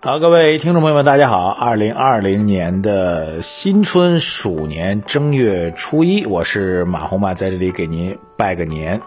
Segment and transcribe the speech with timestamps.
[0.00, 1.48] 好，各位听众朋友们，大家好！
[1.48, 9.02] 二零二零年的新春鼠年正月初一，我是马红马，在这里给您拜个年，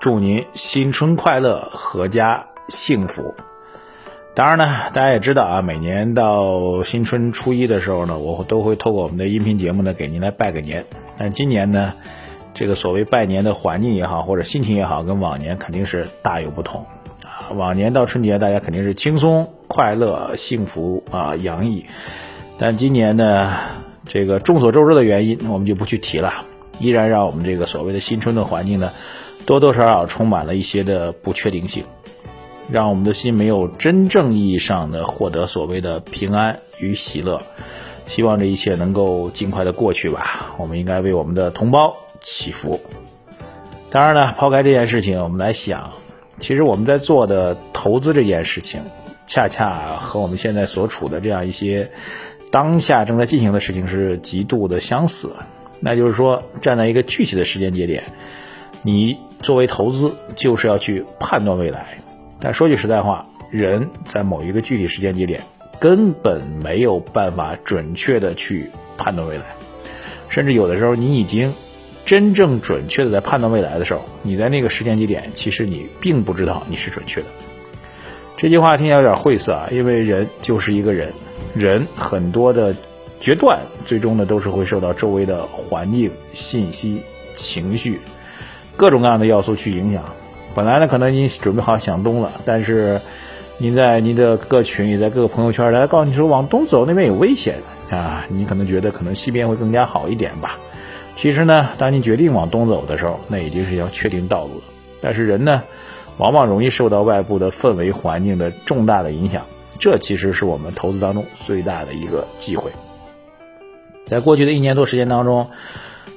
[0.00, 3.34] 祝您新春快乐，阖家幸福。
[4.34, 4.64] 当然呢，
[4.94, 10.86] 大家也知道啊，每年到新春初一的时候呢，我都会透过我们的音频节目呢，给您来拜个年。
[11.18, 11.92] 但今年呢，
[12.54, 16.86] 这个所谓拜年的环境也好，或者心情也好，跟往年肯定是大有不同
[17.22, 17.52] 啊。
[17.54, 19.52] 往年到春节，大家肯定是轻松。
[19.72, 21.86] 快乐、幸福啊，洋溢。
[22.58, 23.56] 但今年呢，
[24.04, 26.44] 这个众所周知的原因，我们就不去提了。
[26.78, 28.92] 依然让我们这个所谓的新春的环境呢，
[29.46, 31.86] 多多少少充满了一些的不确定性，
[32.70, 37.40] 让我们的心没有真正意义上的获得所谓的平安与喜乐。
[38.04, 40.54] 希望这一切能够尽快的过去吧。
[40.58, 42.78] 我们应该为我们的同胞祈福。
[43.88, 45.92] 当然了，抛开这件事情，我们来想，
[46.40, 48.82] 其实我们在做的投资这件事情。
[49.32, 51.90] 恰恰和我们现在所处的这样一些
[52.50, 55.30] 当下正在进行的事情是极度的相似，
[55.80, 58.04] 那就是说，站在一个具体的时间节点，
[58.82, 61.96] 你作为投资就是要去判断未来。
[62.40, 65.40] 但说句实在话，人在某一个具体时间节点
[65.80, 69.44] 根本没有办法准确的去判断未来，
[70.28, 71.54] 甚至有的时候你已经
[72.04, 77.28] 真正准确的在判断未来的时候，你在那个时间节点，其实你并不知道你是准确的。
[78.42, 81.12] 这句话听起来有点晦涩啊，因为人就是一个人，
[81.54, 82.74] 人很多的
[83.20, 87.00] 决断，最终呢都是会受到周围的环境、信息、
[87.36, 88.00] 情绪
[88.76, 90.02] 各种各样的要素去影响。
[90.56, 93.00] 本来呢，可能您准备好向东了，但是
[93.58, 97.60] 您在您的各群里，在各个朋友圈，来告诉你说往东走，那边有危险
[97.92, 100.58] 啊，你可能觉得可能西边会更加好一点吧。
[101.14, 104.64] 其实呢，当你决定往东走的时候，那已经是要确定道路了。
[105.00, 105.62] 但是人呢？
[106.18, 109.46] 往往容易受到外部的氛围环境的重大的影响，
[109.78, 112.70] 这其实是我们投资当中最大的一个机会。
[114.06, 115.48] 在过去的一年多时间当中，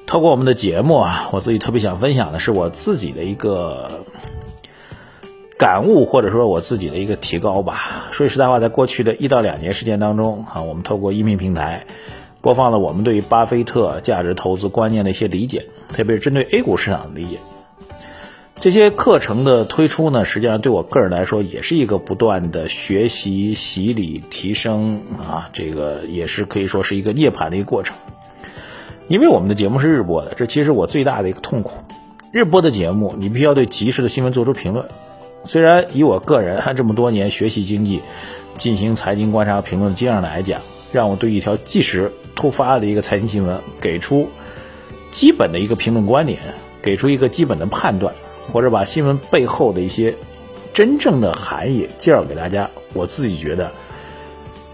[0.05, 4.05] 透过我们的节目啊，我自己特别想分享的是我自己的一个
[5.57, 8.07] 感悟，或者说我自己的一个提高吧。
[8.11, 11.85] 说句实在话，在过去的一到两年时间当中啊，我们透过音频平台
[12.41, 17.39] 播放了我们对于巴菲特价值投资观念的一些理解，特别是针对 A 股市场的理解。
[18.59, 27.95] 这些课程的推出呢，实际上对我个人来说也是一个不断的学习、洗礼、提升啊，这个也是可以说是一个涅槃的一个过程。
[29.07, 31.73] 因为我们的节目是日播的，这其实我最大的一个痛苦。
[32.31, 34.87] 日播的节目，你必须要对及时的新闻做出评论。
[35.43, 38.01] 虽然以我个人这么多年学习经济、
[38.57, 40.61] 进行财经观察评论的经验来讲，
[40.91, 44.29] 让我对一条即时突发的一个财经新闻给出
[45.11, 46.39] 基本的一个评论观点，
[46.81, 48.15] 给出一个基本的判断。
[48.51, 50.15] 或者把新闻背后的一些
[50.73, 53.71] 真正的含义介绍给大家，我自己觉得，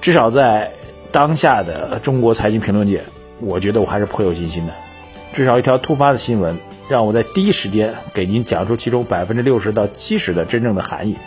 [0.02, 0.74] 至少在
[1.12, 3.04] 当下的中国财经评论界，
[3.40, 4.74] 我觉得我还是颇有信心的。
[5.34, 6.58] 至少一条突发的新闻，
[6.90, 11.18] 让我在第一时间给您讲出其中百分之六十到七十的真正的含义，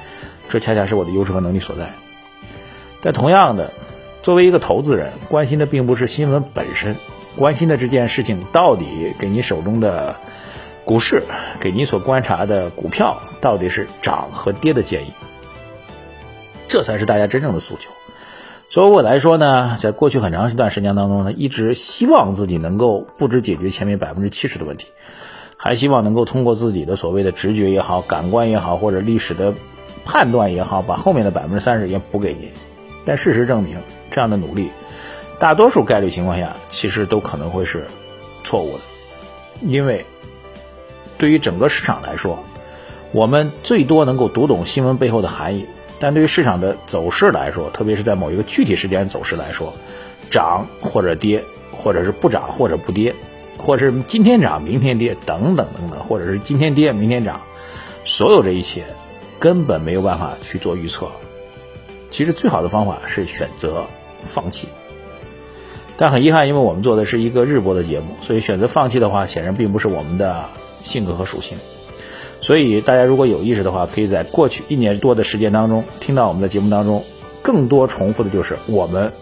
[0.49, 1.87] 这恰恰是我的优势和能力所在。
[3.01, 3.73] 但同样的，
[4.23, 6.97] 作为一个投资人，关心的并不是新闻本身，
[7.37, 10.21] 关心的这件事情到底给你手中的。
[10.85, 11.23] 股市
[11.61, 15.13] 给您所观察的股票到底是涨和跌的建议，
[16.69, 17.91] 这才是大家真正的诉求。
[18.69, 24.89] 所以我来说呢，在过去很长一段时间当中呢，一直希望自己能够不止解决前面百分之七十的问题，
[25.57, 29.55] 还希望能够通过自己的所谓的直觉也好、感官也好，或者历史的
[30.05, 32.51] 判断也好，把后面的百分之三十也补给您。
[33.07, 33.79] 但事实证明，
[34.11, 34.71] 这样的努力，
[35.39, 37.87] 大多数概率情况下，其实都可能会是
[38.43, 38.81] 错误的，
[39.63, 40.05] 因为。
[41.25, 42.45] 对于整个市场来说，
[43.11, 45.65] 我们最多能够读懂新闻背后的含义，
[45.99, 49.73] 但对于市场的走势来说，特别是在某一个具体时间走势来说，
[50.31, 51.43] 涨或者跌，
[51.73, 53.15] 或者是不涨或者不跌，
[53.57, 57.41] 或者是今天涨明天跌等等等等，或者是今天跌明天涨，
[58.05, 58.85] 所有这一切
[59.39, 61.11] 根本没有办法去做预测。
[62.11, 63.87] 其实最好的方法是选择
[64.21, 64.69] 放弃，
[65.97, 70.51] 但很遗憾，因为我们做的是一个日播的节目，所以选择放弃的话，显然并不是我们的。
[70.85, 71.59] 性格和属性，
[72.41, 77.03] 所以大家如果有意识的话，可以在过去一年多的时间当中，听到我们的节目当中，
[77.43, 79.13] 更多重复的就是我们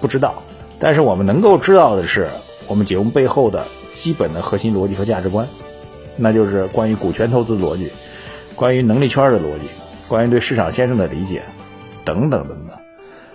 [0.00, 0.42] 不知道，
[0.78, 2.28] 但是我们能够知道的是，
[2.66, 3.64] 我们节目背后的
[3.94, 5.48] 基本的核心逻辑和价值观，
[6.16, 7.90] 那就是关于股权投资逻辑，
[8.56, 9.66] 关于能力圈的逻辑，
[10.08, 11.42] 关于对市场先生的理解，
[12.04, 12.76] 等等等等，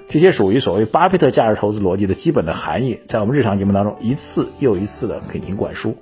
[0.10, 5.96] 这些属于所谓巴菲特价值投资逻辑的基本的含义，在我们日常节目当中一次又一次的给您灌输。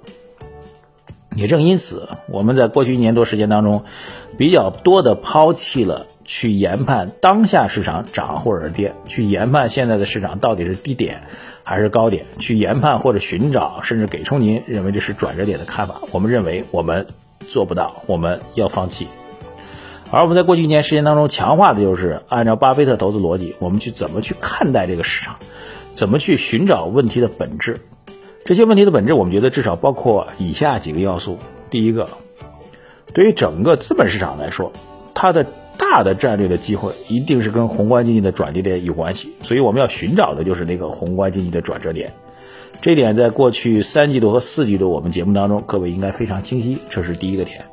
[1.36, 3.84] 也正因此，我们在过去一年多时间当中，
[4.38, 11.24] 比较多的抛弃了去研判当下市场涨或者跌，去研判现在的市场到底是低点
[11.64, 16.02] 还是高点，去研判或者寻找甚至给出您认为这是转折点的看法。
[16.12, 17.08] 我们认为我们
[17.50, 19.08] 做不到，我们要放弃。
[20.12, 25.36] 而我们在过去一年时间当中强化的就是按照巴菲特投资逻辑，我们去怎么去看待这个市场，
[25.92, 27.82] 怎么去寻找问题的本质。
[28.45, 31.39] 这些问题的本质，我们觉得至少包括以下几个要素。
[31.71, 32.09] 第一个，
[33.12, 34.71] 对于整个资本市场来说，
[35.15, 35.47] 它的
[35.80, 42.13] 大的战略的机会一定是跟宏观经济的转折点有关系，所以我们要寻找的就是那个宏观经济的转折点。
[42.81, 46.77] 这点在过去三季度和四季度我们节目当中，各位应该非常清晰。
[46.88, 47.65] 这是第一个点。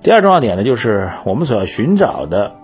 [0.00, 2.54] 第二重要点呢，就是我们所要寻找的，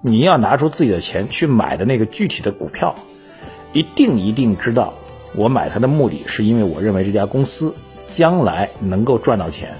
[0.00, 2.94] 你要拿出自己的钱去买的那个具体的股票，
[3.72, 4.94] 一定一定知道。
[5.36, 7.74] 我买它的目的是因为我认为这家公司
[8.08, 9.76] 将来能够赚到钱，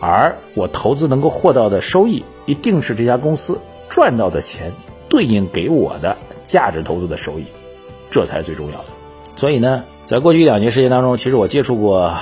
[0.00, 4.72] 而我投资能够获到的收益一定是这家公司赚到的钱
[5.08, 7.44] 对应给我的价值投资的收益，
[8.10, 8.84] 这才是最重要的。
[9.36, 12.16] 所以呢，在过去一两年时间当中，其实我接触过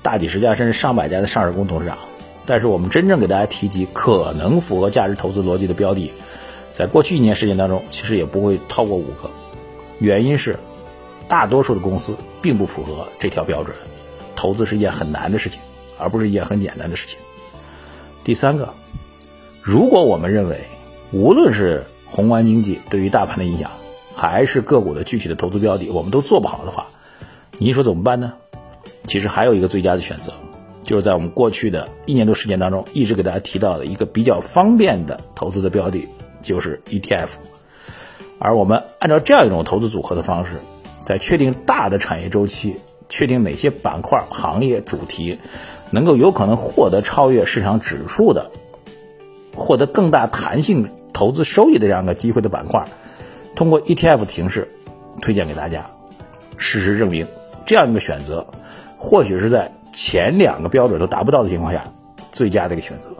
[0.00, 1.98] 大几十家甚至上百家的上市公司董事长，
[2.46, 6.12] 但是我们真正给大家提及可能符合价值投资逻辑的标的，
[6.72, 9.30] 在过去一年时间当中，其实也不会超过五个，
[9.98, 10.60] 原因是。
[11.28, 13.74] 大多数的公司并不符合这条标准，
[14.36, 15.60] 投资是一件很难的事情，
[15.98, 17.18] 而不是一件很简单的事情。
[18.22, 18.74] 第三个，
[19.62, 20.64] 如果我们认为
[21.12, 23.70] 无论是宏观经济对于大盘的影响，
[24.14, 26.86] 还是个股的具体的投资标的，我们都做不好的话，
[27.58, 28.34] 您说怎么办呢？
[29.06, 30.32] 其实还有一个最佳的选择，
[30.82, 36.08] 就是在我们过去的一年多时间当中，一直给大家提到的一个比较方便的投资的标的，
[36.42, 37.28] 就是 ETF。
[38.38, 40.52] 而我们按照这样一种投资组合的方式。
[41.06, 42.76] 在确定大的产业周期，
[43.08, 45.38] 确定哪些板块、行业主题
[45.90, 48.50] 能够有可能获得超越市场指数的，
[49.54, 52.86] 获得更大弹性投资收益的这样的机会的板块，
[53.54, 54.68] 通过 ETF 形式
[55.20, 55.86] 推荐给大家。
[56.56, 57.26] 事实证明，
[57.66, 58.46] 这样一个选择，
[58.96, 61.84] 或许是在前两个标准都达不到的情况下，
[62.32, 63.14] 最佳的一个选择。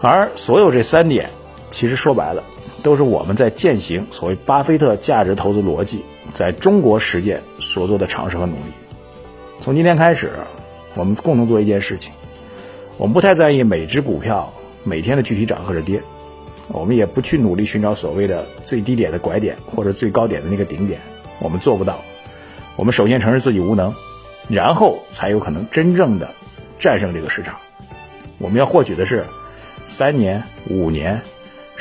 [0.00, 1.30] 而所有这三点，
[1.70, 2.44] 其实说白了。
[2.82, 8.72] 都是我们在践行所谓巴菲特价值投资逻辑，在中国实践所做的尝试和努力。
[9.60, 10.32] 从今天开始，
[10.94, 12.12] 我们共同做一件事情：
[12.98, 14.52] 我们不太在意每只股票
[14.82, 16.02] 每天的具体涨或者跌，
[16.68, 21.00] 我们也不去努力寻找所谓的最低点的拐点或者最高点的那个顶点，
[21.38, 22.02] 我们做不到。
[22.74, 23.94] 我们首先承认自己无能，
[24.48, 26.34] 然后才有可能真正的
[26.78, 27.56] 战胜这个市场。
[28.38, 29.24] 我们要获取的是
[29.84, 31.22] 三年、五年。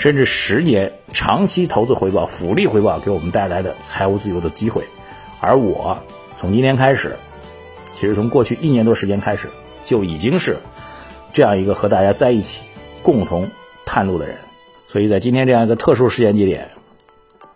[0.01, 4.83] 甚至十年长期投资回报、复利回报给我们带来的财务自由的机会，
[5.39, 5.99] 而我
[6.35, 7.19] 从今天开始，
[7.93, 9.47] 其实从过去一年多时间开始，
[9.83, 10.57] 就已经是
[11.33, 12.63] 这样一个和大家在一起
[13.03, 13.51] 共同
[13.85, 14.37] 探路的人。
[14.87, 16.71] 所以在今天这样一个特殊时间节点，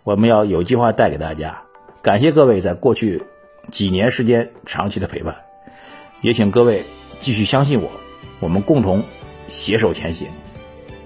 [0.04, 1.64] 我们要有计划带给大家。
[2.00, 3.24] 感谢各位在过去
[3.72, 5.34] 几年时间长期的陪伴，
[6.20, 6.84] 也请各位
[7.18, 7.90] 继续相信我，
[8.38, 9.02] 我们共同
[9.48, 10.28] 携手前行。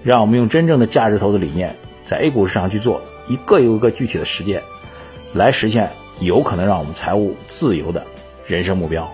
[0.03, 1.75] 让我们用真正的价值投资理念，
[2.05, 4.63] 在 A 股市场去做一个又一个具体的实践，
[5.33, 8.05] 来实现有可能让我们财务自由的
[8.45, 9.11] 人生目标。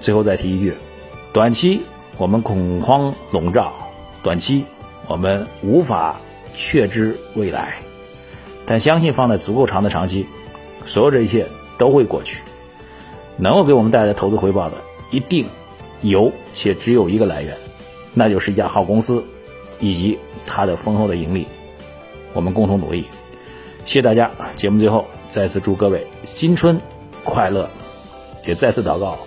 [0.00, 0.74] 最后再提一句：
[1.32, 1.80] 短期
[2.18, 3.72] 我们恐慌笼罩，
[4.22, 4.64] 短期
[5.06, 6.20] 我们无法
[6.52, 7.74] 确知未来，
[8.66, 10.26] 但相信放在足够长的长期，
[10.84, 11.46] 所有这一切
[11.78, 12.40] 都会过去。
[13.38, 14.76] 能够给我们带来投资回报的，
[15.10, 15.46] 一定
[16.02, 17.56] 有且只有一个来源，
[18.12, 19.24] 那就是一家好公司。
[19.80, 21.46] 以及它的丰厚的盈利，
[22.32, 23.06] 我们共同努力。
[23.84, 24.30] 谢谢大家！
[24.56, 26.80] 节目最后再次祝各位新春
[27.22, 27.68] 快乐，
[28.46, 29.18] 也再次祷告，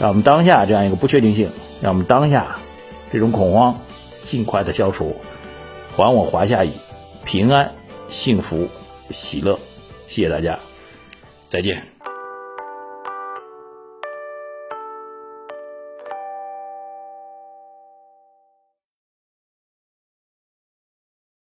[0.00, 1.48] 让我们当下这样一个不确定性，
[1.80, 2.58] 让我们当下
[3.12, 3.78] 这种恐慌
[4.24, 5.14] 尽快的消除，
[5.96, 6.72] 还我华夏以
[7.24, 7.72] 平安、
[8.08, 8.68] 幸福、
[9.10, 9.58] 喜乐。
[10.06, 10.58] 谢谢大家，
[11.48, 11.93] 再见。